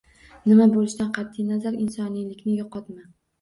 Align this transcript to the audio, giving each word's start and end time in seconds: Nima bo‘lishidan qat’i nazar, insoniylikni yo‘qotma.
Nima 0.51 0.65
bo‘lishidan 0.77 1.11
qat’i 1.17 1.45
nazar, 1.51 1.77
insoniylikni 1.85 2.57
yo‘qotma. 2.63 3.07